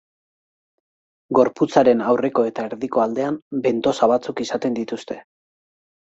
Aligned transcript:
Gorputzaren 1.39 1.99
aurreko 2.13 2.45
eta 2.51 2.65
erdiko 2.69 3.03
aldean 3.03 3.37
bentosa 3.67 4.09
batzuk 4.13 4.41
izaten 4.45 4.79
dituzte. 4.79 5.19